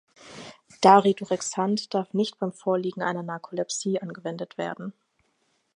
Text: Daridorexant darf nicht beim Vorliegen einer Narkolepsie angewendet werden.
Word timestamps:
Daridorexant 0.81 1.93
darf 1.93 2.15
nicht 2.15 2.39
beim 2.39 2.51
Vorliegen 2.51 3.03
einer 3.03 3.21
Narkolepsie 3.21 3.99
angewendet 4.01 4.57
werden. 4.57 4.93